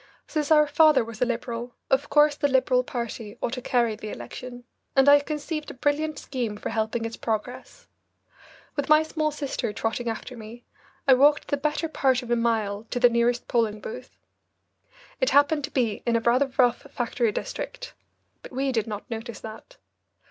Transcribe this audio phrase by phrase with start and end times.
[0.25, 4.09] Since our father was a Liberal, of course the Liberal party ought to carry the
[4.09, 4.63] election,
[4.95, 7.85] and I conceived a brilliant scheme for helping its progress.
[8.75, 10.65] With my small sister trotting after me,
[11.07, 14.17] I walked the better part of a mile to the nearest polling booth.
[15.19, 17.93] It happened to be in a rather rough factory district,
[18.41, 19.77] but we did not notice that.